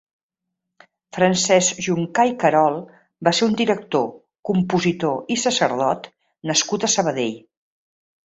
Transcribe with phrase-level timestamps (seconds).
[1.17, 2.79] Francesc Juncà i Carol
[3.27, 4.07] va ser un director,
[4.51, 6.09] compositor i sacerdot
[6.53, 7.37] nascut a Sabadell.